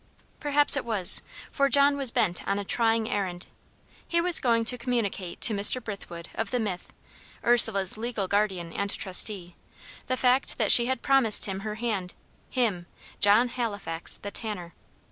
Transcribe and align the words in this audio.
Perhaps 0.39 0.75
it 0.75 0.83
was, 0.83 1.21
for 1.51 1.69
John 1.69 1.95
was 1.95 2.09
bent 2.09 2.47
on 2.47 2.57
a 2.57 2.63
trying 2.65 3.07
errand. 3.07 3.45
He 4.07 4.19
was 4.19 4.39
going 4.39 4.65
to 4.65 4.77
communicate 4.79 5.39
to 5.41 5.53
Mr. 5.53 5.79
Brithwood 5.79 6.27
of 6.33 6.49
the 6.49 6.59
Mythe, 6.59 6.87
Ursula's 7.45 7.97
legal 7.99 8.27
guardian 8.27 8.73
and 8.73 8.89
trustee, 8.89 9.55
the 10.07 10.17
fact 10.17 10.57
that 10.57 10.71
she 10.71 10.87
had 10.87 11.03
promised 11.03 11.45
him 11.45 11.59
her 11.59 11.75
hand 11.75 12.15
him, 12.49 12.87
John 13.19 13.49
Halifax, 13.49 14.17
the 14.17 14.31
tanner. 14.31 14.73